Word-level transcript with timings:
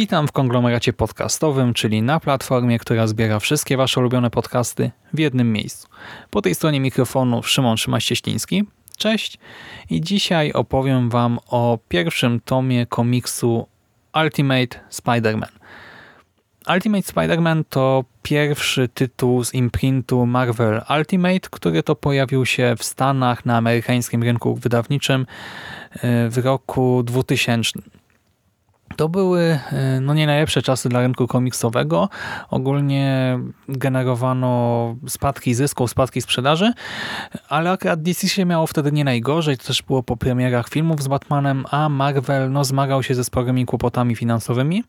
Witam 0.00 0.28
w 0.28 0.32
konglomeracie 0.32 0.92
podcastowym, 0.92 1.74
czyli 1.74 2.02
na 2.02 2.20
platformie, 2.20 2.78
która 2.78 3.06
zbiera 3.06 3.40
wszystkie 3.40 3.76
Wasze 3.76 4.00
ulubione 4.00 4.30
podcasty 4.30 4.90
w 5.12 5.18
jednym 5.18 5.52
miejscu. 5.52 5.88
Po 6.30 6.42
tej 6.42 6.54
stronie 6.54 6.80
mikrofonu 6.80 7.42
Szymon 7.42 7.76
Szymaś-Cieśliński. 7.76 8.64
Cześć 8.96 9.38
i 9.90 10.00
dzisiaj 10.00 10.52
opowiem 10.52 11.10
Wam 11.10 11.38
o 11.48 11.78
pierwszym 11.88 12.40
tomie 12.40 12.86
komiksu 12.86 13.66
Ultimate 14.24 14.80
Spider-Man. 14.90 15.52
Ultimate 16.74 17.12
Spider-Man 17.12 17.64
to 17.68 18.04
pierwszy 18.22 18.88
tytuł 18.88 19.44
z 19.44 19.54
imprintu 19.54 20.26
Marvel 20.26 20.82
Ultimate, 20.98 21.48
który 21.50 21.82
to 21.82 21.94
pojawił 21.94 22.46
się 22.46 22.74
w 22.78 22.84
Stanach 22.84 23.46
na 23.46 23.56
amerykańskim 23.56 24.22
rynku 24.22 24.54
wydawniczym 24.54 25.26
e, 25.92 26.28
w 26.30 26.38
roku 26.38 27.02
2000. 27.02 27.99
To 29.00 29.08
były 29.08 29.58
e, 29.72 30.00
no 30.00 30.14
nie 30.14 30.26
najlepsze 30.26 30.62
czasy 30.62 30.88
dla 30.88 31.00
rynku 31.00 31.26
komiksowego. 31.26 32.08
Ogólnie 32.50 33.38
generowano 33.68 34.96
spadki 35.08 35.54
zysku, 35.54 35.88
spadki 35.88 36.20
sprzedaży, 36.22 36.72
ale 37.48 37.70
akurat 37.70 38.02
DC 38.02 38.28
się 38.28 38.44
miało 38.44 38.66
wtedy 38.66 38.92
nie 38.92 39.04
najgorzej. 39.04 39.58
To 39.58 39.64
też 39.64 39.82
było 39.82 40.02
po 40.02 40.16
premierach 40.16 40.68
filmów 40.68 41.02
z 41.02 41.08
Batmanem, 41.08 41.64
a 41.70 41.88
Marvel 41.88 42.52
no, 42.52 42.64
zmagał 42.64 43.02
się 43.02 43.14
ze 43.14 43.24
sporymi 43.24 43.66
kłopotami 43.66 44.16
finansowymi. 44.16 44.84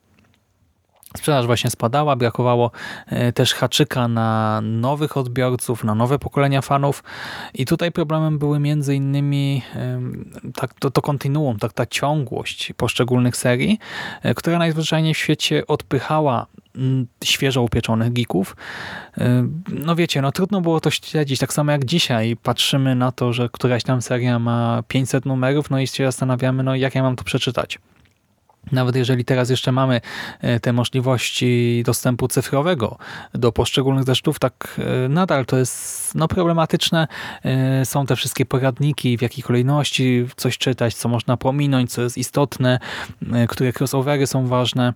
Sprzedaż 1.18 1.46
właśnie 1.46 1.70
spadała, 1.70 2.16
brakowało 2.16 2.72
e, 3.08 3.34
też 3.34 3.54
haczyka 3.54 4.08
na 4.08 4.60
nowych 4.64 5.18
odbiorców, 5.18 5.84
na 5.84 5.96
nowe 5.96 6.20
pokolenia 6.20 6.62
fanów 6.62 7.04
i 7.54 7.66
tutaj 7.66 7.92
problemem 7.92 8.40
były 8.40 8.60
między 8.60 8.96
innymi 8.96 9.62
tak, 10.56 10.74
to, 10.74 10.92
to 10.92 11.02
kontinuum, 11.02 11.60
tak, 11.60 11.74
ta 11.74 11.86
ciągłość 11.86 12.74
poszczególnych 12.78 13.38
serii, 13.38 13.80
e, 14.24 14.34
która 14.34 14.58
najzwyczajniej 14.58 15.14
w 15.14 15.18
świecie 15.18 15.68
odpychała 15.68 16.46
mm, 16.76 17.08
świeżo 17.24 17.62
upieczonych 17.62 18.14
geeków. 18.14 18.56
E, 19.18 19.48
no 19.68 19.96
wiecie, 19.96 20.22
no 20.22 20.32
trudno 20.32 20.62
było 20.62 20.80
to 20.80 20.92
śledzić, 20.92 21.40
tak 21.40 21.54
samo 21.54 21.72
jak 21.72 21.86
dzisiaj 21.86 22.38
patrzymy 22.44 22.96
na 22.96 23.12
to, 23.12 23.34
że 23.34 23.50
któraś 23.50 23.84
tam 23.84 24.02
seria 24.02 24.40
ma 24.40 24.84
500 24.88 25.26
numerów, 25.26 25.70
no 25.70 25.80
i 25.80 25.88
się 25.88 26.06
zastanawiamy, 26.06 26.64
no 26.64 26.76
jak 26.76 26.96
ja 26.96 27.04
mam 27.04 27.16
to 27.16 27.24
przeczytać. 27.24 27.80
Nawet 28.72 28.96
jeżeli 28.96 29.26
teraz 29.26 29.50
jeszcze 29.50 29.72
mamy 29.72 30.02
e, 30.42 30.60
te 30.60 30.74
możliwości 30.74 31.84
dostępu 31.86 32.28
cyfrowego 32.28 32.98
do 33.34 33.52
poszczególnych 33.52 34.04
zeszytów, 34.04 34.40
tak 34.40 34.80
e, 35.06 35.10
nadal 35.10 35.46
to 35.46 35.58
jest 35.58 36.16
no, 36.16 36.28
problematyczne. 36.28 37.08
E, 37.46 37.86
są 37.86 38.06
te 38.06 38.16
wszystkie 38.16 38.46
poradniki, 38.46 39.18
w 39.18 39.22
jakiej 39.22 39.44
kolejności 39.44 40.26
coś 40.36 40.58
czytać, 40.58 40.96
co 40.96 41.10
można 41.10 41.38
pominąć, 41.38 41.92
co 41.92 42.02
jest 42.02 42.18
istotne, 42.18 42.80
które 43.50 43.72
crossovery 43.80 44.28
są 44.28 44.48
ważne 44.48 44.94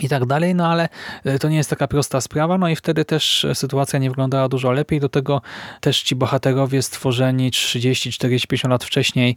i 0.00 0.08
tak 0.08 0.26
dalej, 0.26 0.54
no 0.54 0.66
ale 0.66 0.88
e, 1.24 1.38
to 1.38 1.48
nie 1.48 1.56
jest 1.56 1.70
taka 1.70 1.88
prosta 1.88 2.20
sprawa, 2.20 2.58
no 2.58 2.68
i 2.68 2.76
wtedy 2.76 3.04
też 3.04 3.46
sytuacja 3.54 3.98
nie 3.98 4.10
wyglądała 4.10 4.48
dużo 4.48 4.72
lepiej, 4.72 5.00
do 5.00 5.08
tego 5.08 5.42
też 5.80 6.02
ci 6.02 6.16
bohaterowie 6.16 6.82
stworzeni 6.82 7.50
30, 7.50 8.12
40, 8.12 8.48
50 8.48 8.70
lat 8.70 8.84
wcześniej, 8.84 9.36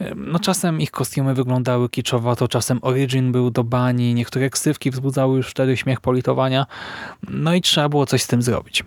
e, 0.00 0.14
no 0.14 0.38
czasem 0.38 0.80
ich 0.80 0.90
kostiumy 0.90 1.34
wyglądały 1.34 1.88
to 2.38 2.48
czasem 2.48 2.78
origin 2.82 3.32
był 3.32 3.50
do 3.50 3.64
bani, 3.64 4.14
niektóre 4.14 4.50
ksywki 4.50 4.90
wzbudzały 4.90 5.36
już 5.36 5.50
wtedy 5.50 5.76
śmiech 5.76 6.00
politowania, 6.00 6.66
no 7.28 7.54
i 7.54 7.60
trzeba 7.60 7.88
było 7.88 8.06
coś 8.06 8.22
z 8.22 8.26
tym 8.26 8.42
zrobić. 8.42 8.84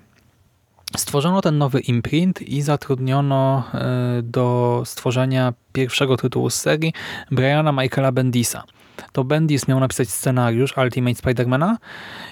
Stworzono 0.97 1.41
ten 1.41 1.57
nowy 1.57 1.79
imprint 1.79 2.41
i 2.41 2.61
zatrudniono 2.61 3.63
e, 3.73 4.21
do 4.23 4.81
stworzenia 4.85 5.53
pierwszego 5.73 6.17
tytułu 6.17 6.49
z 6.49 6.55
serii 6.55 6.93
Briana 7.31 7.71
Michaela 7.71 8.11
Bendisa– 8.11 8.63
to 9.11 9.23
Bendis 9.23 9.67
miał 9.67 9.79
napisać 9.79 10.09
scenariusz 10.09 10.77
Ultimate 10.77 11.15
Spidermana 11.15 11.77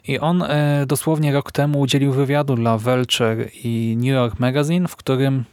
i 0.07 0.19
on 0.19 0.41
e, 0.41 0.85
dosłownie 0.87 1.33
rok 1.33 1.51
temu 1.51 1.79
udzielił 1.79 2.11
wywiadu 2.11 2.55
dla 2.55 2.77
Vulture 2.77 3.49
i 3.63 3.95
New 3.97 4.13
York 4.13 4.39
Magazine, 4.39 4.87
w 4.87 4.95
którym 4.95 5.45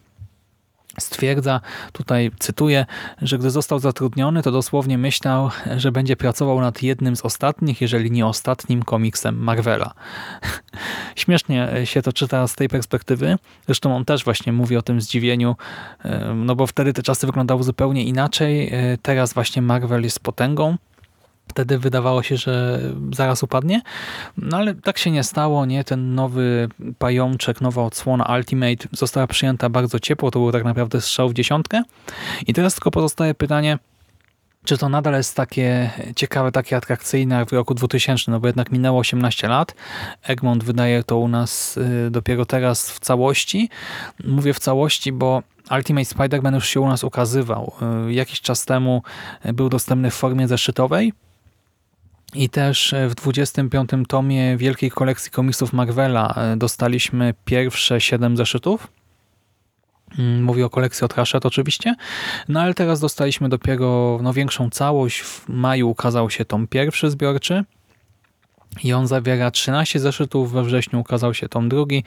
Stwierdza, 0.99 1.61
tutaj 1.93 2.31
cytuję, 2.39 2.87
że 3.23 3.39
gdy 3.39 3.51
został 3.51 3.79
zatrudniony, 3.79 4.43
to 4.43 4.51
dosłownie 4.51 4.99
myślał, 4.99 5.51
że 5.77 5.93
będzie 5.93 6.17
pracował 6.17 6.61
nad 6.61 6.83
jednym 6.83 7.17
z 7.17 7.23
ostatnich, 7.23 7.81
jeżeli 7.81 8.11
nie 8.11 8.27
ostatnim 8.27 8.83
komiksem 8.83 9.39
Marvela. 9.39 9.95
Śmiesznie 11.17 11.69
się 11.85 12.03
to 12.03 12.13
czyta 12.13 12.49
z 12.49 12.55
tej 12.55 12.69
perspektywy. 12.69 13.39
Zresztą 13.67 13.97
on 13.97 14.05
też 14.05 14.25
właśnie 14.25 14.53
mówi 14.53 14.77
o 14.77 14.83
tym 14.83 15.01
zdziwieniu, 15.01 15.57
e, 16.05 16.35
no 16.35 16.55
bo 16.57 16.67
wtedy 16.67 16.93
te 16.93 17.03
czasy 17.03 17.27
wyglądały 17.27 17.63
zupełnie 17.63 18.05
inaczej. 18.05 18.69
E, 18.73 18.99
teraz 19.03 19.33
właśnie 19.33 19.63
Marvel 19.63 20.03
jest 20.03 20.21
potęgą 20.21 20.77
Wtedy 21.53 21.79
wydawało 21.79 22.23
się, 22.23 22.37
że 22.37 22.81
zaraz 23.13 23.43
upadnie, 23.43 23.83
no 24.37 24.57
ale 24.57 24.75
tak 24.75 24.99
się 24.99 25.11
nie 25.11 25.23
stało, 25.23 25.67
nie? 25.67 25.85
Ten 25.85 26.15
nowy 26.15 26.69
pajączek, 26.99 27.61
nowa 27.61 27.83
odsłona 27.83 28.37
Ultimate 28.37 28.89
została 28.93 29.27
przyjęta 29.27 29.69
bardzo 29.69 30.01
ciepło, 30.01 30.31
to 30.31 30.39
był 30.39 30.53
tak 30.53 30.65
naprawdę 30.65 31.01
strzał 31.01 31.29
w 31.29 31.35
dziesiątkę. 31.35 31.83
I 32.47 32.55
teraz 32.55 32.75
tylko 32.75 32.91
pozostaje 32.91 33.35
pytanie, 33.35 33.79
czy 34.65 34.79
to 34.79 34.89
nadal 34.89 35.15
jest 35.15 35.37
takie 35.37 35.91
ciekawe, 36.17 36.53
takie 36.53 36.77
atrakcyjne 36.77 37.35
jak 37.35 37.49
w 37.49 37.53
roku 37.53 37.75
2000, 37.75 38.31
no 38.31 38.41
bo 38.41 38.47
jednak 38.47 38.73
minęło 38.73 38.99
18 38.99 39.49
lat. 39.49 39.75
Egmont 40.23 40.65
wydaje 40.65 41.05
to 41.05 41.19
u 41.19 41.29
nas 41.29 41.77
y, 41.77 42.11
dopiero 42.11 42.47
teraz 42.47 42.91
w 42.91 43.01
całości. 43.01 43.69
Mówię 44.25 44.55
w 44.55 44.59
całości, 44.59 45.13
bo 45.13 45.43
Ultimate 45.71 46.07
Spider-Man 46.07 46.55
już 46.55 46.69
się 46.69 46.81
u 46.81 46.89
nas 46.89 47.05
ukazywał. 47.05 47.73
Y, 48.09 48.13
jakiś 48.13 48.41
czas 48.41 48.65
temu 48.65 49.03
był 49.45 49.69
dostępny 49.69 50.11
w 50.11 50.15
formie 50.15 50.49
zeszytowej, 50.49 51.13
i 52.35 52.49
też 52.49 52.93
e, 52.93 53.09
w 53.09 53.15
25. 53.15 53.91
tomie 54.09 54.57
wielkiej 54.57 54.91
kolekcji 54.91 55.31
komiksów 55.31 55.73
Marvela 55.73 56.35
e, 56.37 56.57
dostaliśmy 56.57 57.35
pierwsze 57.45 58.01
7 58.01 58.37
zeszytów. 58.37 58.89
Mm, 60.19 60.45
mówię 60.45 60.67
o 60.67 60.71
kolekcji 60.71 61.05
od 61.05 61.15
Hachette 61.15 61.49
oczywiście. 61.49 61.95
No 62.49 62.61
ale 62.61 62.75
teraz 62.75 63.01
dostaliśmy 63.01 63.49
dopiero 63.49 64.19
no, 64.23 64.33
większą 64.33 64.71
całość. 64.71 65.21
W 65.21 65.49
maju 65.49 65.91
ukazał 65.91 66.31
się 66.31 66.45
tom 66.45 66.67
pierwszy 66.67 67.11
zbiorczy. 67.11 67.65
I 68.85 68.93
on 68.93 69.07
zawiera 69.07 69.51
13 69.51 70.01
zeszytów, 70.01 70.53
we 70.53 70.65
wrześniu 70.65 71.01
ukazał 71.01 71.35
się 71.35 71.49
tom 71.49 71.69
drugi 71.69 72.05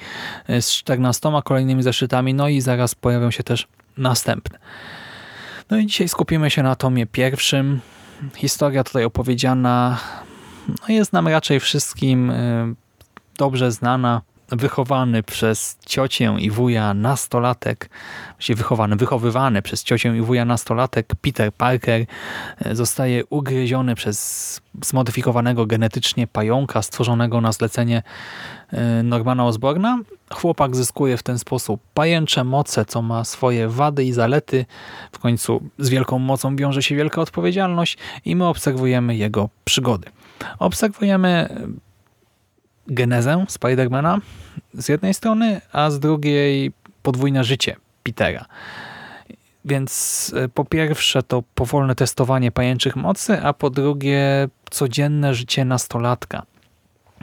e, 0.48 0.62
z 0.62 0.72
14 0.72 1.32
kolejnymi 1.44 1.84
zeszytami, 1.84 2.34
no 2.34 2.48
i 2.50 2.62
zaraz 2.62 2.96
pojawią 2.96 3.32
się 3.32 3.44
też 3.44 3.68
następne. 3.98 4.60
No 5.70 5.78
i 5.78 5.86
dzisiaj 5.86 6.10
skupimy 6.10 6.50
się 6.50 6.64
na 6.64 6.76
tomie 6.76 7.06
pierwszym, 7.06 7.80
historia 8.36 8.84
tutaj 8.84 9.04
opowiedziana 9.06 9.98
no 10.68 10.96
jest 10.96 11.14
nam 11.14 11.28
raczej 11.28 11.60
wszystkim 11.60 12.30
y, 12.32 12.76
dobrze 13.38 13.72
znana. 13.72 14.22
Wychowany 14.50 15.24
przez 15.24 15.78
ciocię 15.86 16.36
i 16.40 16.52
wuja 16.52 16.94
nastolatek, 16.94 17.90
właściwie 18.32 18.58
wychowany, 18.58 18.96
wychowywany 18.96 19.62
przez 19.62 19.84
ciocię 19.84 20.18
i 20.18 20.22
wuja 20.22 20.46
nastolatek 20.46 21.08
Peter 21.22 21.54
Parker 21.54 22.06
y, 22.66 22.76
zostaje 22.76 23.26
ugryziony 23.26 23.96
przez 23.96 24.62
zmodyfikowanego 24.84 25.66
genetycznie 25.66 26.28
pająka 26.28 26.82
stworzonego 26.82 27.42
na 27.42 27.52
zlecenie 27.52 28.04
y, 28.74 29.04
Normana 29.04 29.46
Osborna. 29.46 30.00
Chłopak 30.34 30.76
zyskuje 30.76 31.18
w 31.18 31.24
ten 31.24 31.40
sposób 31.40 31.82
pajęcze 31.94 32.44
moce, 32.44 32.86
co 32.86 33.02
ma 33.02 33.24
swoje 33.24 33.70
wady 33.70 34.04
i 34.04 34.14
zalety. 34.14 34.66
W 35.12 35.20
końcu 35.20 35.64
z 35.80 35.90
wielką 35.90 36.20
mocą 36.20 36.56
wiąże 36.56 36.84
się 36.84 36.96
wielka 36.96 37.22
odpowiedzialność 37.22 37.98
i 38.26 38.36
my 38.36 38.46
obserwujemy 38.46 39.16
jego 39.16 39.50
przygody. 39.66 40.10
Obserwujemy 40.60 41.50
genezę 42.88 43.46
Spidermana 43.50 44.20
z 44.74 44.90
jednej 44.90 45.14
strony, 45.14 45.62
a 45.72 45.90
z 45.92 46.00
drugiej 46.00 46.72
podwójne 47.04 47.44
życie 47.44 47.76
Petera. 48.04 48.46
Więc 49.66 50.34
e, 50.36 50.50
po 50.50 50.66
pierwsze 50.66 51.24
to 51.24 51.44
powolne 51.56 51.96
testowanie 51.96 52.52
pajęczych 52.52 52.96
mocy, 52.96 53.42
a 53.42 53.54
po 53.54 53.70
drugie 53.70 54.48
codzienne 54.70 55.36
życie 55.36 55.66
nastolatka. 55.66 56.44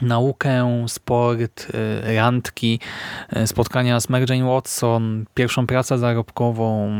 Naukę, 0.01 0.85
sport, 0.87 1.67
e, 2.03 2.15
randki, 2.15 2.79
e, 3.29 3.47
spotkania 3.47 3.99
z 3.99 4.09
Mary 4.09 4.25
Jane 4.29 4.45
Watson, 4.45 5.25
pierwszą 5.33 5.67
pracę 5.67 5.97
zarobkową, 5.97 6.91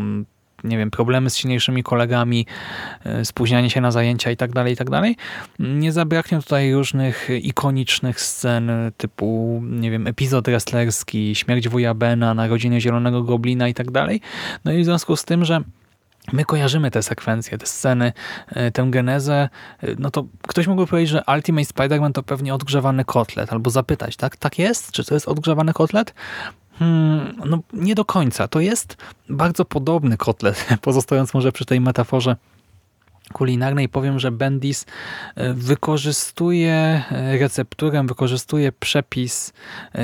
nie 0.63 0.77
wiem, 0.77 0.91
problemy 0.91 1.29
z 1.29 1.37
silniejszymi 1.37 1.83
kolegami, 1.83 2.45
e, 3.05 3.25
spóźnianie 3.25 3.69
się 3.69 3.81
na 3.81 3.91
zajęcia 3.91 4.31
i 4.31 4.37
tak 4.37 4.51
dalej, 4.51 4.73
i 4.73 4.77
tak 4.77 4.89
dalej. 4.89 5.15
Nie 5.59 5.91
zabraknie 5.91 6.39
tutaj 6.39 6.73
różnych 6.73 7.29
ikonicznych 7.41 8.21
scen 8.21 8.71
typu, 8.97 9.61
nie 9.69 9.91
wiem, 9.91 10.07
epizod 10.07 10.45
wrestlerski, 10.45 11.35
śmierć 11.35 11.69
wuja 11.69 11.93
Bena, 11.93 12.33
narodziny 12.33 12.81
Zielonego 12.81 13.23
Goblina 13.23 13.67
i 13.67 13.73
tak 13.73 13.91
dalej. 13.91 14.21
No 14.65 14.71
i 14.71 14.81
w 14.81 14.85
związku 14.85 15.15
z 15.15 15.25
tym, 15.25 15.45
że 15.45 15.63
My 16.31 16.45
kojarzymy 16.45 16.91
te 16.91 17.03
sekwencje, 17.03 17.57
te 17.57 17.65
sceny, 17.65 18.13
e, 18.47 18.71
tę 18.71 18.87
genezę, 18.89 19.49
e, 19.83 19.87
no 19.99 20.11
to 20.11 20.25
ktoś 20.47 20.67
mógłby 20.67 20.87
powiedzieć, 20.87 21.09
że 21.09 21.23
Ultimate 21.35 21.67
Spider-Man 21.67 22.11
to 22.11 22.23
pewnie 22.23 22.53
odgrzewany 22.53 23.05
kotlet, 23.05 23.53
albo 23.53 23.69
zapytać, 23.69 24.15
tak? 24.15 24.37
Tak 24.37 24.59
jest? 24.59 24.91
Czy 24.91 25.03
to 25.03 25.13
jest 25.13 25.27
odgrzewany 25.27 25.73
kotlet? 25.73 26.13
Hmm, 26.79 27.35
no 27.45 27.59
nie 27.73 27.95
do 27.95 28.05
końca. 28.05 28.47
To 28.47 28.59
jest 28.59 28.97
bardzo 29.29 29.65
podobny 29.65 30.17
kotlet, 30.17 30.67
pozostając 30.81 31.33
może 31.33 31.51
przy 31.51 31.65
tej 31.65 31.81
metaforze 31.81 32.35
kulinarnej 33.33 33.89
powiem, 33.89 34.19
że 34.19 34.31
Bendis 34.31 34.85
e, 35.35 35.53
wykorzystuje 35.53 37.03
recepturę, 37.39 38.03
wykorzystuje 38.03 38.71
przepis 38.71 39.53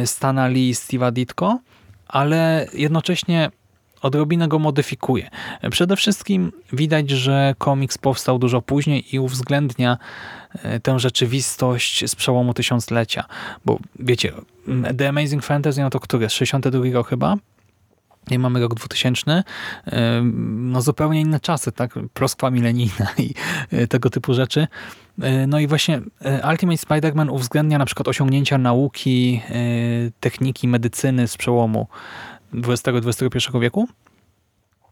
Stana 0.05 0.47
Lee 0.47 0.69
i 0.69 0.73
Steve'a 0.73 1.11
Ditko, 1.11 1.59
ale 2.07 2.67
jednocześnie 2.73 3.51
odrobinę 4.01 4.47
go 4.47 4.59
modyfikuje. 4.59 5.29
Przede 5.71 5.95
wszystkim 5.95 6.51
widać, 6.73 7.09
że 7.09 7.55
komiks 7.57 7.97
powstał 7.97 8.39
dużo 8.39 8.61
później 8.61 9.15
i 9.15 9.19
uwzględnia 9.19 9.97
e, 10.63 10.79
tę 10.79 10.99
rzeczywistość 10.99 12.09
z 12.09 12.15
przełomu 12.15 12.53
tysiąclecia. 12.53 13.23
Bo 13.65 13.79
wiecie, 13.99 14.33
The 14.97 15.09
Amazing 15.09 15.43
Fantasy, 15.43 15.81
no 15.81 15.89
to 15.89 15.99
który 15.99 16.23
jest? 16.23 16.35
62 16.35 16.79
rok 16.93 17.07
chyba? 17.09 17.35
I 18.31 18.39
mamy 18.39 18.59
rok 18.59 18.75
2000, 18.75 19.43
e, 19.87 20.21
no 20.45 20.81
zupełnie 20.81 21.21
inne 21.21 21.39
czasy, 21.39 21.71
tak? 21.71 21.93
Ploskwa 22.13 22.51
milenijna 22.51 23.07
i 23.17 23.33
e, 23.71 23.87
tego 23.87 24.09
typu 24.09 24.33
rzeczy. 24.33 24.67
No 25.47 25.59
i 25.59 25.67
właśnie 25.67 26.01
Ultimate 26.51 26.77
Spider-Man 26.77 27.31
uwzględnia 27.31 27.77
na 27.77 27.85
przykład 27.85 28.07
osiągnięcia 28.07 28.57
nauki, 28.57 29.41
techniki, 30.19 30.67
medycyny 30.67 31.27
z 31.27 31.37
przełomu 31.37 31.87
XX-XXI 32.53 33.59
wieku. 33.59 33.87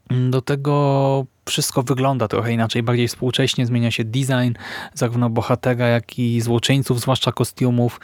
Do 0.10 0.42
tego 0.42 1.26
wszystko 1.46 1.84
wygląda 1.84 2.28
trochę 2.28 2.54
inaczej, 2.54 2.84
bardziej 2.84 3.08
współcześnie, 3.08 3.66
zmienia 3.66 3.92
się 3.92 4.04
design 4.04 4.54
zarówno 4.94 5.30
bohatera, 5.30 5.88
jak 5.88 6.20
i 6.20 6.42
złoczyńców, 6.42 7.02
zwłaszcza 7.02 7.32
kostiumów. 7.32 8.00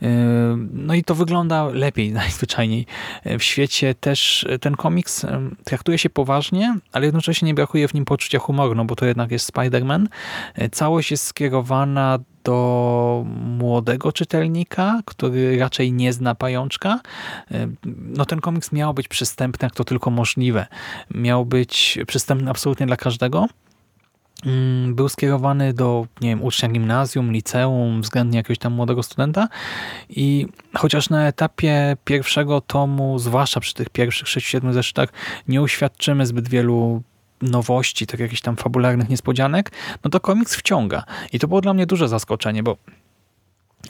Yy, 0.00 0.08
no 0.72 0.94
i 0.94 1.04
to 1.04 1.14
wygląda 1.14 1.64
lepiej 1.64 2.12
najzwyczajniej. 2.22 2.86
W 3.24 3.42
świecie 3.42 3.94
też 3.94 4.46
ten 4.60 4.74
komiks 4.74 5.22
yy, 5.22 5.30
traktuje 5.64 5.98
się 5.98 6.10
poważnie, 6.10 6.78
ale 6.92 7.06
jednocześnie 7.06 7.46
nie 7.46 7.54
brakuje 7.54 7.88
w 7.88 7.94
nim 7.94 8.04
poczucia 8.04 8.38
humoru, 8.38 8.74
no 8.74 8.84
bo 8.84 8.96
to 8.96 9.06
jednak 9.06 9.30
jest 9.30 9.52
Spider-Man. 9.52 10.06
Yy, 10.58 10.68
całość 10.68 11.10
jest 11.10 11.24
skierowana 11.24 12.18
do 12.46 13.24
młodego 13.58 14.12
czytelnika, 14.12 15.00
który 15.04 15.58
raczej 15.58 15.92
nie 15.92 16.12
zna 16.12 16.34
pajączka. 16.34 17.00
No 17.84 18.24
ten 18.24 18.40
komiks 18.40 18.72
miał 18.72 18.94
być 18.94 19.08
przystępny 19.08 19.66
jak 19.66 19.74
to 19.74 19.84
tylko 19.84 20.10
możliwe. 20.10 20.66
Miał 21.10 21.46
być 21.46 21.98
przystępny 22.06 22.50
absolutnie 22.50 22.86
dla 22.86 22.96
każdego. 22.96 23.46
Mm, 24.46 24.94
był 24.94 25.08
skierowany 25.08 25.74
do 25.74 26.06
nie 26.20 26.28
wiem, 26.28 26.42
ucznia 26.42 26.68
gimnazjum, 26.68 27.32
liceum, 27.32 28.02
względnie 28.02 28.36
jakiegoś 28.36 28.58
tam 28.58 28.72
młodego 28.72 29.02
studenta 29.02 29.48
i 30.08 30.46
chociaż 30.74 31.10
na 31.10 31.26
etapie 31.26 31.96
pierwszego 32.04 32.60
tomu, 32.60 33.18
zwłaszcza 33.18 33.60
przy 33.60 33.74
tych 33.74 33.88
pierwszych 33.88 34.28
6-7 34.28 34.72
zeszytach, 34.72 35.08
nie 35.48 35.62
uświadczymy 35.62 36.26
zbyt 36.26 36.48
wielu 36.48 37.02
nowości, 37.42 38.06
tak 38.06 38.20
jakichś 38.20 38.40
tam 38.40 38.56
fabularnych 38.56 39.08
niespodzianek, 39.08 39.72
no 40.04 40.10
to 40.10 40.20
komiks 40.20 40.56
wciąga. 40.56 41.04
I 41.32 41.38
to 41.38 41.48
było 41.48 41.60
dla 41.60 41.74
mnie 41.74 41.86
duże 41.86 42.08
zaskoczenie, 42.08 42.62
bo 42.62 42.76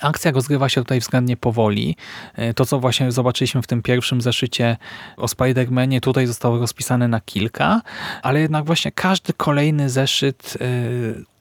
Akcja 0.00 0.30
rozgrywa 0.30 0.68
się 0.68 0.80
tutaj 0.80 1.00
względnie 1.00 1.36
powoli. 1.36 1.96
E, 2.34 2.54
to, 2.54 2.66
co 2.66 2.80
właśnie 2.80 3.12
zobaczyliśmy 3.12 3.62
w 3.62 3.66
tym 3.66 3.82
pierwszym 3.82 4.20
zeszycie 4.20 4.76
o 5.16 5.26
Spider-Manie, 5.26 6.00
tutaj 6.00 6.26
zostało 6.26 6.58
rozpisane 6.58 7.08
na 7.08 7.20
kilka, 7.20 7.82
ale 8.22 8.40
jednak 8.40 8.64
właśnie 8.64 8.92
każdy 8.92 9.32
kolejny 9.32 9.90
zeszyt 9.90 10.58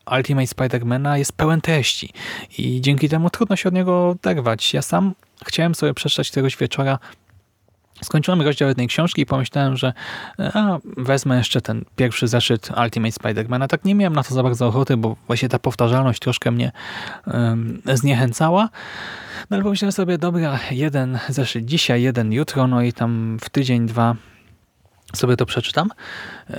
e, 0.08 0.16
Ultimate 0.18 0.48
Spider-Mana 0.48 1.16
jest 1.16 1.34
pełen 1.34 1.62
treści 1.62 2.14
i 2.58 2.82
dzięki 2.82 3.10
temu 3.10 3.30
trudno 3.30 3.56
się 3.56 3.70
od 3.70 3.76
niego 3.76 4.10
oderwać. 4.10 4.74
Ja 4.74 4.82
sam 4.82 5.14
chciałem 5.46 5.76
sobie 5.76 5.94
przeczytać 5.94 6.32
któregoś 6.32 6.58
wieczora 6.58 7.00
Skończyłem 8.04 8.42
rozdział 8.42 8.70
jednej 8.70 8.88
książki 8.88 9.22
i 9.22 9.26
pomyślałem, 9.26 9.78
że 9.78 9.94
a, 10.40 10.78
wezmę 10.98 11.38
jeszcze 11.38 11.62
ten 11.62 11.86
pierwszy 11.96 12.28
zeszyt 12.28 12.70
Ultimate 12.84 13.14
Spider-Man. 13.14 13.64
A 13.64 13.68
tak 13.68 13.86
nie 13.86 13.96
miałem 13.96 14.14
na 14.14 14.24
to 14.24 14.34
za 14.34 14.44
bardzo 14.44 14.68
ochoty, 14.68 14.98
bo 14.98 15.16
właśnie 15.28 15.50
ta 15.50 15.60
powtarzalność 15.60 16.20
troszkę 16.20 16.52
mnie 16.52 16.72
um, 17.28 17.82
zniechęcała. 17.94 18.70
No 19.50 19.56
ale 19.58 19.64
pomyślałem 19.64 19.92
sobie, 19.92 20.18
dobra, 20.18 20.60
jeden 20.72 21.20
zeszyt 21.30 21.66
dzisiaj, 21.66 22.02
jeden 22.02 22.34
jutro, 22.34 22.68
no 22.68 22.82
i 22.82 22.94
tam 22.94 23.38
w 23.42 23.50
tydzień, 23.50 23.86
dwa 23.86 24.16
sobie 25.14 25.38
to 25.38 25.46
przeczytam. 25.46 25.90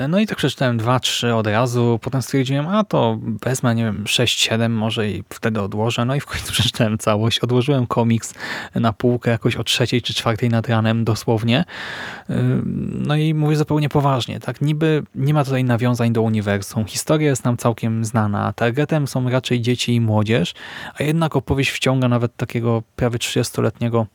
No 0.08 0.18
i 0.18 0.26
tak 0.26 0.38
przeczytałem 0.38 0.76
dwa, 0.76 1.00
trzy 1.00 1.34
od 1.34 1.46
razu. 1.46 1.98
Potem 2.02 2.22
stwierdziłem, 2.22 2.68
a 2.68 2.84
to 2.84 3.18
wezmę, 3.42 3.74
nie 3.74 3.84
wiem, 3.84 4.04
sześć, 4.06 4.40
siedem 4.40 4.72
może 4.72 5.10
i 5.10 5.24
wtedy 5.30 5.60
odłożę. 5.60 6.04
No 6.04 6.14
i 6.14 6.20
w 6.20 6.26
końcu 6.26 6.52
przeczytałem 6.52 6.98
całość. 6.98 7.38
Odłożyłem 7.38 7.86
komiks 7.86 8.34
na 8.74 8.92
półkę 8.92 9.30
jakoś 9.30 9.56
o 9.56 9.64
trzeciej 9.64 10.02
czy 10.02 10.14
czwartej 10.14 10.48
nad 10.48 10.68
ranem 10.68 11.04
dosłownie. 11.04 11.64
No 12.92 13.16
i 13.16 13.34
mówię 13.34 13.56
zupełnie 13.56 13.88
poważnie. 13.88 14.40
Tak, 14.40 14.60
niby 14.60 15.02
nie 15.14 15.34
ma 15.34 15.44
tutaj 15.44 15.64
nawiązań 15.64 16.12
do 16.12 16.22
uniwersum. 16.22 16.84
Historia 16.84 17.28
jest 17.28 17.44
nam 17.44 17.56
całkiem 17.56 18.04
znana. 18.04 18.52
Targetem 18.52 19.08
są 19.08 19.30
raczej 19.30 19.60
dzieci 19.60 19.94
i 19.94 20.00
młodzież, 20.00 20.54
a 21.00 21.02
jednak 21.02 21.36
opowieść 21.36 21.70
wciąga 21.70 22.08
nawet 22.08 22.36
takiego 22.36 22.82
prawie 22.96 23.18
30-letniego 23.18 24.06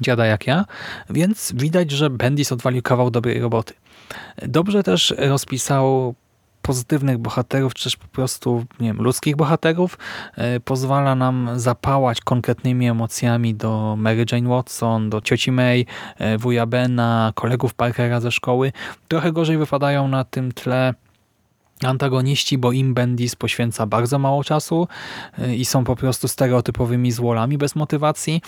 dziada 0.00 0.26
jak 0.26 0.46
ja, 0.46 0.64
więc 1.10 1.52
widać, 1.56 1.90
że 1.90 2.10
Bendis 2.10 2.52
odwalił 2.52 2.82
kawał 2.82 3.10
dobrej 3.10 3.40
roboty. 3.40 3.74
Dobrze 4.42 4.82
też 4.82 5.14
rozpisał 5.18 6.14
pozytywnych 6.66 7.18
bohaterów, 7.18 7.74
czy 7.74 7.84
też 7.84 7.96
po 7.96 8.08
prostu 8.08 8.64
nie 8.80 8.88
wiem, 8.88 9.02
ludzkich 9.02 9.36
bohaterów, 9.36 9.98
e, 10.34 10.60
pozwala 10.60 11.14
nam 11.14 11.50
zapałać 11.56 12.20
konkretnymi 12.20 12.88
emocjami 12.88 13.54
do 13.54 13.94
Mary 13.98 14.24
Jane 14.32 14.48
Watson, 14.48 15.10
do 15.10 15.20
cioci 15.20 15.52
May, 15.52 15.86
e, 16.18 16.38
wuja 16.38 16.66
Bena, 16.66 17.32
kolegów 17.34 17.74
Parkera 17.74 18.20
ze 18.20 18.32
szkoły. 18.32 18.72
Trochę 19.08 19.32
gorzej 19.32 19.58
wypadają 19.58 20.08
na 20.08 20.24
tym 20.24 20.52
tle 20.52 20.94
antagoniści, 21.84 22.58
bo 22.58 22.72
im 22.72 22.94
Bendis 22.94 23.36
poświęca 23.36 23.86
bardzo 23.86 24.18
mało 24.18 24.44
czasu 24.44 24.88
e, 25.38 25.54
i 25.54 25.64
są 25.64 25.84
po 25.84 25.96
prostu 25.96 26.28
stereotypowymi 26.28 27.12
złolami 27.12 27.58
bez 27.58 27.76
motywacji. 27.76 28.42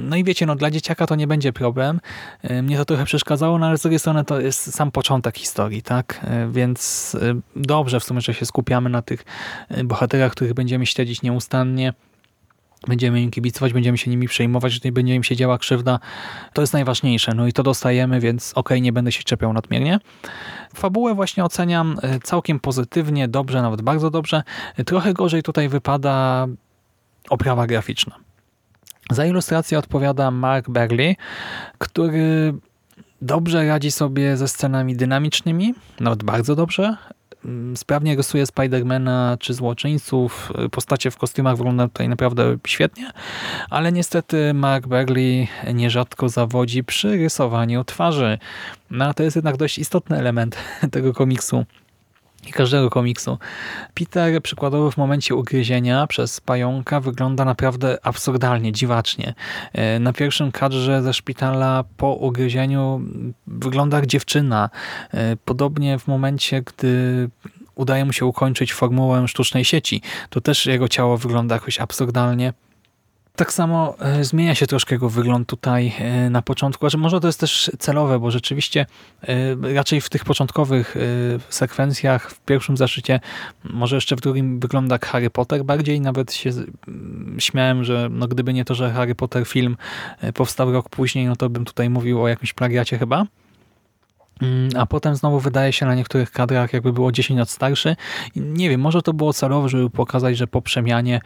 No 0.00 0.16
i 0.16 0.24
wiecie, 0.24 0.46
no 0.46 0.56
dla 0.56 0.70
dzieciaka 0.70 1.06
to 1.06 1.14
nie 1.14 1.26
będzie 1.26 1.52
problem. 1.52 2.00
E, 2.42 2.62
mnie 2.62 2.76
to 2.76 2.84
trochę 2.84 3.04
przeszkadzało, 3.04 3.58
no 3.58 3.66
ale 3.66 3.78
z 3.78 3.82
drugiej 3.82 3.98
strony 3.98 4.24
to 4.24 4.40
jest 4.40 4.74
sam 4.74 4.90
początek 4.90 5.38
historii, 5.38 5.82
tak? 5.82 6.20
E, 6.24 6.48
więc 6.52 7.14
e, 7.22 7.40
dobrze 7.56 8.00
w 8.00 8.04
sumie, 8.04 8.20
że 8.20 8.34
się 8.34 8.46
skupiamy 8.46 8.90
na 8.90 9.02
tych 9.02 9.24
bohaterach, 9.84 10.32
których 10.32 10.54
będziemy 10.54 10.86
śledzić 10.86 11.22
nieustannie. 11.22 11.92
Będziemy 12.86 13.22
im 13.22 13.30
kibicować, 13.30 13.72
będziemy 13.72 13.98
się 13.98 14.10
nimi 14.10 14.28
przejmować, 14.28 14.72
że 14.72 14.80
nie 14.84 14.92
będzie 14.92 15.14
im 15.14 15.24
się 15.24 15.36
działa 15.36 15.58
krzywda. 15.58 15.98
To 16.52 16.60
jest 16.62 16.72
najważniejsze. 16.72 17.34
No 17.34 17.46
i 17.46 17.52
to 17.52 17.62
dostajemy, 17.62 18.20
więc 18.20 18.50
okej, 18.50 18.60
okay, 18.60 18.80
nie 18.80 18.92
będę 18.92 19.12
się 19.12 19.22
czepiał 19.22 19.52
nadmiernie. 19.52 19.98
Fabułę 20.74 21.14
właśnie 21.14 21.44
oceniam 21.44 21.96
całkiem 22.22 22.60
pozytywnie, 22.60 23.28
dobrze, 23.28 23.62
nawet 23.62 23.82
bardzo 23.82 24.10
dobrze. 24.10 24.42
Trochę 24.86 25.14
gorzej 25.14 25.42
tutaj 25.42 25.68
wypada 25.68 26.46
oprawa 27.30 27.66
graficzna. 27.66 28.27
Za 29.10 29.26
ilustrację 29.26 29.78
odpowiada 29.78 30.30
Mark 30.30 30.70
Berley, 30.70 31.16
który 31.78 32.54
dobrze 33.22 33.68
radzi 33.68 33.90
sobie 33.90 34.36
ze 34.36 34.48
scenami 34.48 34.96
dynamicznymi, 34.96 35.74
nawet 36.00 36.24
bardzo 36.24 36.56
dobrze. 36.56 36.96
Mm, 37.44 37.76
sprawnie 37.76 38.16
rysuje 38.16 38.46
Spidermana 38.46 39.36
czy 39.40 39.54
złoczyńców. 39.54 40.52
Postacie 40.70 41.10
w 41.10 41.16
kostiumach 41.16 41.56
wyglądają 41.56 41.88
tutaj 41.88 42.08
naprawdę 42.08 42.56
świetnie, 42.66 43.10
ale 43.70 43.92
niestety 43.92 44.54
Mark 44.54 44.86
Berley 44.86 45.48
nierzadko 45.74 46.28
zawodzi 46.28 46.84
przy 46.84 47.16
rysowaniu 47.16 47.84
twarzy. 47.84 48.38
No, 48.90 49.14
to 49.14 49.22
jest 49.22 49.36
jednak 49.36 49.56
dość 49.56 49.78
istotny 49.78 50.18
element 50.18 50.56
tego 50.90 51.12
komiksu 51.12 51.64
i 52.46 52.52
każdego 52.52 52.90
komiksu. 52.90 53.38
Peter 53.94 54.42
przykładowo 54.42 54.90
w 54.90 54.96
momencie 54.96 55.34
ugryzienia 55.34 56.06
przez 56.06 56.40
pająka 56.40 57.00
wygląda 57.00 57.44
naprawdę 57.44 57.98
absurdalnie, 58.02 58.72
dziwacznie. 58.72 59.34
E, 59.72 59.98
na 59.98 60.12
pierwszym 60.12 60.52
kadrze 60.52 61.02
ze 61.02 61.14
szpitala 61.14 61.84
po 61.96 62.14
ugryzieniu 62.14 63.00
wygląda 63.46 63.96
jak 63.96 64.06
dziewczyna. 64.06 64.70
E, 65.14 65.36
podobnie 65.36 65.98
w 65.98 66.06
momencie, 66.06 66.62
gdy 66.62 67.30
udaje 67.74 68.04
mu 68.04 68.12
się 68.12 68.26
ukończyć 68.26 68.72
formułę 68.72 69.28
sztucznej 69.28 69.64
sieci, 69.64 70.02
to 70.30 70.40
też 70.40 70.66
jego 70.66 70.88
ciało 70.88 71.18
wygląda 71.18 71.54
jakoś 71.54 71.80
absurdalnie. 71.80 72.52
Tak 73.38 73.52
samo 73.52 73.94
e, 74.00 74.24
zmienia 74.24 74.54
się 74.54 74.66
troszkę 74.66 74.94
jego 74.94 75.08
wygląd 75.08 75.48
tutaj 75.48 75.94
e, 75.98 76.30
na 76.30 76.42
początku, 76.42 76.86
a 76.86 76.88
że 76.88 76.98
może 76.98 77.20
to 77.20 77.26
jest 77.26 77.40
też 77.40 77.70
celowe, 77.78 78.18
bo 78.18 78.30
rzeczywiście 78.30 78.86
e, 79.22 79.74
raczej 79.74 80.00
w 80.00 80.08
tych 80.08 80.24
początkowych 80.24 80.96
sekwencjach, 81.48 82.30
w 82.30 82.40
pierwszym 82.40 82.76
zaszycie, 82.76 83.20
może 83.64 83.96
jeszcze 83.96 84.16
w 84.16 84.20
drugim 84.20 84.60
wygląda 84.60 84.94
jak 84.94 85.06
Harry 85.06 85.30
Potter 85.30 85.64
bardziej, 85.64 86.00
nawet 86.00 86.32
się 86.32 86.52
z- 86.52 86.58
m, 86.88 87.36
śmiałem, 87.38 87.84
że 87.84 88.08
no 88.10 88.28
gdyby 88.28 88.52
nie 88.52 88.64
to, 88.64 88.74
że 88.74 88.92
Harry 88.92 89.14
Potter 89.14 89.46
film 89.46 89.76
powstał 90.34 90.72
rok 90.72 90.88
później, 90.88 91.26
no 91.26 91.36
to 91.36 91.48
bym 91.50 91.64
tutaj 91.64 91.90
mówił 91.90 92.22
o 92.22 92.28
jakimś 92.28 92.52
plagiacie 92.52 92.98
chyba. 92.98 93.24
Mm, 94.42 94.68
A 94.76 94.86
potem 94.86 95.16
znowu 95.16 95.40
wydaje 95.40 95.72
się 95.72 95.86
na 95.86 95.94
niektórych 95.94 96.30
kadrach, 96.30 96.72
jakby 96.72 96.92
było 96.92 97.12
10 97.12 97.38
lat 97.38 97.50
starszy. 97.50 97.96
Nie 98.36 98.70
wiem, 98.70 98.80
może 98.80 99.02
to 99.02 99.12
było 99.12 99.32
celowe, 99.32 99.68
żeby 99.68 99.90
pokazać, 99.90 100.36
że 100.36 100.46
po 100.46 100.62
przemianie 100.62 101.20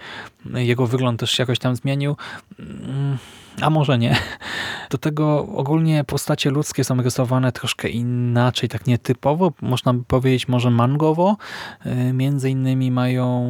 jego 0.55 0.87
wygląd 0.87 1.21
też 1.21 1.31
się 1.31 1.43
jakoś 1.43 1.59
tam 1.59 1.77
zmienił. 1.77 2.17
Mm, 2.59 3.19
A 3.61 3.71
może 3.71 3.99
nie. 3.99 4.17
Do 4.91 4.99
tego 4.99 5.47
ogólnie 5.57 6.05
postacie 6.05 6.51
ludzkie 6.51 6.85
są 6.85 7.03
rysowane 7.03 7.53
troszkę 7.53 7.89
inaczej, 7.89 8.69
tak 8.69 8.87
nietypowo, 8.87 9.53
można 9.63 9.95
by 9.95 10.05
powiedzieć 10.05 10.49
może 10.49 10.71
mangowo. 10.71 11.37
Y, 11.87 12.13
Między 12.13 12.51
innymi 12.51 12.91
mają 12.91 13.47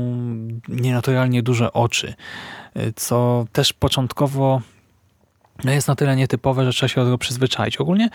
nienaturalnie 0.69 1.43
duże 1.43 1.73
oczy, 1.73 2.15
y, 2.77 2.93
co 2.97 3.47
też 3.53 3.73
początkowo 3.73 4.61
jest 5.65 5.89
na 5.89 5.95
tyle 5.95 6.17
nietypowe, 6.17 6.65
że 6.65 6.73
trzeba 6.73 6.89
się 6.89 7.01
do 7.01 7.05
tego 7.05 7.19
przyzwyczaić. 7.19 7.77
Ogólnie 7.77 8.09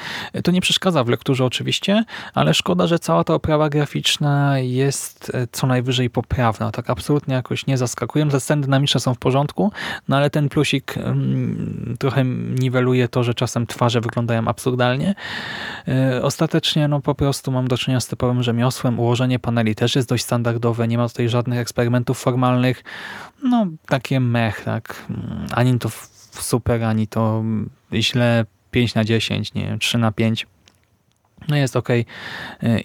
to 0.44 0.51
nie 0.51 0.62
przeszkadza 0.62 1.03
w 1.03 1.10
lekturze 1.10 1.46
oczywiście, 1.46 2.03
ale 2.34 2.53
szkoda, 2.53 2.88
że 2.88 3.00
cała 3.00 3.24
ta 3.24 3.34
oprawa 3.34 3.70
graficzna 3.70 4.60
jest 4.60 5.32
e, 5.34 5.48
co 5.51 5.67
najwyżej 5.67 6.10
poprawna. 6.10 6.72
Tak 6.72 6.89
absolutnie 6.89 7.34
jakoś 7.36 7.67
nie 7.67 7.77
zaskakuje. 7.77 8.25
Te 8.29 8.39
sceny 8.39 8.62
dynamiczne 8.62 9.00
są 9.00 9.13
w 9.13 9.20
porządku, 9.20 9.72
no 10.08 10.17
ale 10.17 10.29
ten 10.29 10.50
plusik 10.50 10.98
mm, 10.98 11.96
trochę 12.00 12.25
niweluje 12.60 13.08
to, 13.08 13.24
że 13.24 13.34
czasem 13.34 13.67
twarze 13.67 14.01
wyglądają 14.01 14.48
absurdalnie. 14.48 15.15
E, 15.88 16.24
Ostatecznie 16.24 16.88
no 16.88 17.01
po 17.01 17.15
prostu 17.15 17.51
mam 17.51 17.67
do 17.67 17.77
czynienia 17.77 18.00
z 18.00 18.08
typowym 18.08 18.44
rzemiosłem. 18.44 19.00
Ułożenie 19.00 19.39
paneli 19.39 19.75
też 19.75 19.96
jest 19.96 20.10
dość 20.10 20.24
standardowe, 20.24 20.88
nie 20.88 20.98
ma 20.98 21.10
tutaj 21.10 21.29
żadnych 21.29 21.60
eksperymentów 21.60 22.20
formalnych. 22.20 22.84
No 23.44 23.67
takie 23.88 24.20
mech, 24.20 24.63
tak. 24.63 25.06
Mm, 25.10 25.48
Ani 25.51 25.79
to 25.79 25.89
super, 26.41 26.84
ani 26.84 27.08
to 27.08 27.39
mm, 27.39 27.70
źle 27.94 28.46
5 28.72 28.96
na 28.96 29.03
10, 29.03 29.53
nie 29.53 29.65
wiem, 29.65 29.79
3 29.79 29.98
na 29.98 30.12
5. 30.12 30.48
No 31.48 31.56
jest 31.56 31.75
ok. 31.75 31.89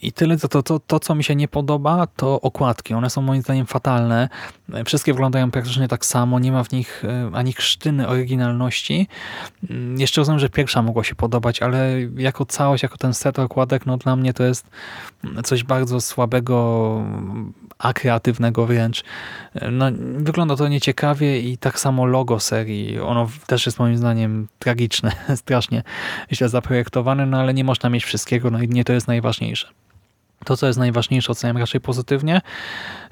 I 0.03 0.13
tyle, 0.13 0.37
to, 0.39 0.49
to, 0.49 0.63
to, 0.63 0.81
to, 0.81 1.01
co 1.01 1.15
mi 1.15 1.25
się 1.25 1.37
nie 1.37 1.49
podoba, 1.49 2.07
to 2.07 2.41
okładki. 2.41 2.95
One 2.95 3.11
są 3.11 3.23
moim 3.23 3.43
zdaniem 3.43 3.67
fatalne. 3.67 4.29
E, 4.73 4.85
Wszystkie 4.85 5.13
wyglądają 5.13 5.51
praktycznie 5.51 5.89
tak 5.89 6.07
samo. 6.07 6.39
Nie 6.39 6.53
ma 6.53 6.65
w 6.65 6.73
nich 6.73 7.05
e, 7.05 7.31
ani 7.35 7.55
krztyny 7.55 8.09
oryginalności. 8.09 9.09
Mm, 9.71 10.01
Jeszcze 10.01 10.21
rozumiem, 10.21 10.39
że 10.39 10.49
pierwsza 10.49 10.83
mogła 10.83 11.05
się 11.05 11.15
podobać, 11.15 11.63
ale 11.63 12.01
jako 12.17 12.45
całość, 12.47 12.83
jako 12.83 12.97
ten 12.97 13.15
set 13.15 13.39
okładek, 13.39 13.87
no 13.87 13.97
dla 13.97 14.17
mnie 14.17 14.35
to 14.35 14.45
jest 14.45 14.71
coś 15.45 15.65
bardzo 15.65 16.01
słabego, 16.01 17.05
a 17.79 17.93
kreatywnego 17.93 18.67
wręcz. 18.67 19.05
No, 19.73 19.87
wygląda 20.17 20.57
to 20.57 20.69
nieciekawie 20.69 21.41
i 21.41 21.59
tak 21.59 21.81
samo 21.81 22.07
logo 22.07 22.41
serii. 22.41 23.01
Ono 23.01 23.29
też 23.47 23.67
jest 23.67 23.79
moim 23.79 23.97
zdaniem 23.97 24.49
tragiczne, 24.59 25.13
strasznie 25.37 25.83
źle 26.33 26.49
zaprojektowane, 26.49 27.27
no 27.27 27.41
ale 27.41 27.55
nie 27.55 27.65
można 27.65 27.91
mieć 27.91 28.05
wszystkiego, 28.05 28.51
no 28.51 28.63
i 28.63 28.69
nie 28.69 28.85
to 28.85 28.93
jest 28.93 29.09
najważniejsze. 29.09 29.69
To, 30.45 30.57
co 30.57 30.67
jest 30.67 30.79
najważniejsze, 30.79 31.33
oceniam 31.33 31.57
raczej 31.57 31.81
pozytywnie, 31.81 32.41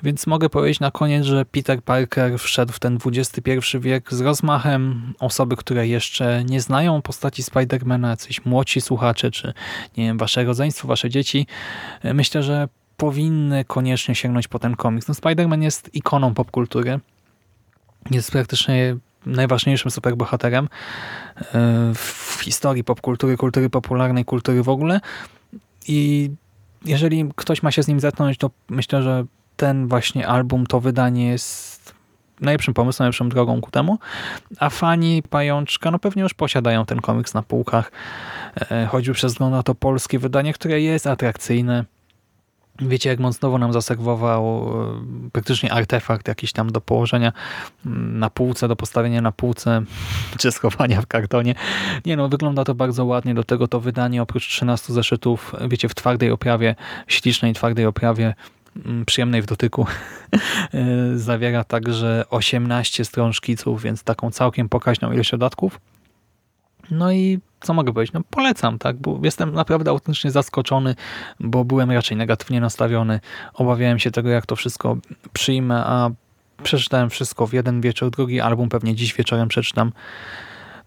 więc 0.03 0.27
mogę 0.27 0.49
powiedzieć 0.49 0.81
na 0.81 0.91
koniec, 0.91 1.25
że 1.25 1.45
Peter 1.45 1.83
Parker 1.83 2.39
wszedł 2.39 2.73
w 2.73 2.79
ten 2.79 2.99
XXI 3.07 3.79
wiek 3.81 4.13
z 4.13 4.21
rozmachem. 4.21 5.13
Osoby, 5.19 5.57
które 5.57 5.89
jeszcze 5.89 6.45
nie 6.45 6.61
znają 6.61 7.03
postaci 7.03 7.43
Spidermana, 7.43 8.11
jacyś 8.11 8.45
młodsi 8.45 8.81
słuchacze, 8.81 9.31
czy 9.31 9.53
nie 9.97 10.05
wiem, 10.07 10.19
wasze 10.19 10.45
rodzeństwo, 10.45 10.89
wasze 10.89 11.11
dzieci, 11.11 11.47
myślę, 12.05 12.43
że 12.43 12.69
powinny 12.97 13.65
koniecznie 13.65 14.15
sięgnąć 14.15 14.49
po 14.49 14.59
ten 14.59 14.77
komiks. 14.77 15.09
No, 15.09 15.15
Spider-Man 15.15 15.63
jest 15.63 15.95
ikoną 15.95 16.35
popkultury. 16.35 17.01
Jest 18.11 18.31
praktycznie 18.31 18.97
najważniejszym 19.27 19.91
superbohaterem 19.91 20.69
e, 21.39 21.93
w 21.95 22.41
historii 22.43 22.85
popkultury, 22.85 23.37
kultury 23.37 23.71
popularnej, 23.71 24.25
kultury 24.25 24.63
w 24.63 24.69
ogóle. 24.69 25.01
I 25.89 26.31
jeżeli 26.85 27.29
ktoś 27.37 27.63
ma 27.63 27.71
się 27.71 27.83
z 27.83 27.89
nim 27.89 28.01
zetknąć, 28.01 28.39
to 28.39 28.51
myślę, 28.69 29.03
że 29.03 29.25
ten 29.57 29.89
właśnie 29.89 30.29
album, 30.29 30.67
to 30.67 30.81
wydanie 30.81 31.29
jest 31.29 31.95
najlepszym 32.41 32.75
pomysłem, 32.75 33.05
najlepszą 33.05 33.29
drogą 33.29 33.61
ku 33.61 33.71
temu. 33.71 33.99
A 34.59 34.71
fani 34.71 35.23
Pajączka, 35.31 35.91
no 35.91 35.99
pewnie 35.99 36.23
już 36.23 36.35
posiadają 36.35 36.87
ten 36.87 37.01
komiks 37.01 37.35
na 37.35 37.43
półkach. 37.43 37.93
E, 38.71 38.87
Choćby 38.87 39.15
przez 39.15 39.33
wzgląd 39.33 39.53
na 39.53 39.63
to 39.63 39.75
polskie 39.75 40.19
wydanie, 40.19 40.53
które 40.53 40.81
jest 40.81 41.07
atrakcyjne. 41.07 41.85
Wiecie, 42.81 43.11
jak 43.11 43.33
znowu 43.33 43.59
nam 43.59 43.73
zaserwował 43.73 44.73
e, 44.83 45.31
praktycznie 45.33 45.73
artefakt 45.73 46.29
jakiś 46.29 46.53
tam 46.53 46.73
do 46.73 46.81
położenia 46.81 47.33
mm, 47.87 48.19
na 48.19 48.31
półce, 48.31 48.69
do 48.69 48.77
postawienia 48.77 49.21
na 49.21 49.33
półce, 49.33 49.83
czy 50.41 50.53
schowania 50.53 51.03
w 51.03 51.07
kartonie. 51.07 51.55
Nie 52.07 52.17
no, 52.17 52.29
wygląda 52.29 52.65
to 52.65 52.75
bardzo 52.75 53.05
ładnie. 53.05 53.35
Do 53.35 53.45
tego 53.45 53.69
to 53.69 53.81
wydanie 53.81 54.23
oprócz 54.23 54.49
13 54.49 54.93
zeszytów, 54.93 55.55
wiecie, 55.69 55.89
w 55.89 55.95
twardej 55.95 56.31
oprawie, 56.31 56.75
ślicznej 57.07 57.55
twardej 57.55 57.87
oprawie, 57.87 58.35
mm, 58.87 59.05
przyjemnej 59.05 59.43
w 59.43 59.47
dotyku, 59.47 59.87
e, 60.75 61.19
zawiera 61.19 61.65
także 61.65 62.25
18 62.31 63.05
stron 63.05 63.33
szkiców, 63.33 63.83
więc 63.83 64.03
taką 64.03 64.31
całkiem 64.31 64.69
pokaźną 64.69 65.13
ilość 65.13 65.31
dodatków. 65.31 65.81
No 66.91 67.13
i 67.13 67.41
co 67.61 67.75
mogę 67.75 67.93
powiedzieć? 67.93 68.13
No 68.13 68.21
polecam, 68.31 68.79
tak, 68.79 68.97
bo 68.97 69.21
jestem 69.23 69.55
naprawdę 69.55 69.91
autentycznie 69.91 70.31
zaskoczony, 70.31 70.95
bo 71.41 71.65
byłem 71.65 71.91
raczej 71.91 72.17
negatywnie 72.17 72.61
nastawiony. 72.61 73.21
Obawiałem 73.55 73.99
się 73.99 74.11
tego, 74.11 74.29
jak 74.29 74.47
to 74.47 74.57
wszystko 74.57 74.97
przyjmę, 75.33 75.85
a 75.87 76.11
przeczytałem 76.63 77.11
wszystko 77.11 77.47
w 77.47 77.53
jeden 77.53 77.81
wieczór, 77.81 78.11
drugi 78.11 78.41
album 78.41 78.69
pewnie 78.69 78.95
dziś 78.95 79.15
wieczorem 79.15 79.49
przeczytam. 79.49 79.93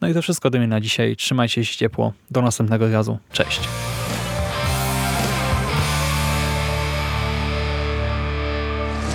No 0.01 0.07
i 0.07 0.13
to 0.13 0.21
wszystko 0.21 0.49
do 0.49 0.57
mnie 0.57 0.67
na 0.67 0.81
dzisiaj. 0.81 1.15
Trzymajcie 1.15 1.65
się 1.65 1.77
ciepło. 1.77 2.13
Do 2.31 2.41
następnego 2.41 2.91
razu. 2.91 3.17
Cześć. 3.31 3.59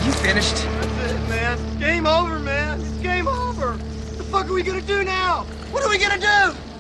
You 0.07 0.12
finished? 0.12 0.66
That's 0.80 1.12
it, 1.12 1.28
man. 1.28 1.59
It's 1.59 1.80
game 1.80 2.07
over, 2.07 2.40
man. 2.40 2.80
It's 2.80 3.02
game 3.02 3.28
over. 3.28 3.68
What 3.68 4.18
the 4.18 4.25
fuck 4.25 4.45
are 4.45 4.54
we 4.54 4.62
gonna 4.62 4.80
do 4.80 5.04
now? 5.04 5.45
What 5.73 5.85
are 5.85 5.90
we 5.90 5.99
gonna 5.99 6.18
do? 6.18 6.68